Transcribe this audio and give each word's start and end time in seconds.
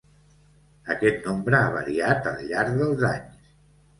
Aquest 0.93 1.27
nombre 1.27 1.59
ha 1.59 1.67
variat 1.77 2.31
al 2.31 2.41
llarg 2.53 2.79
dels 2.83 3.07
anys. 3.13 3.53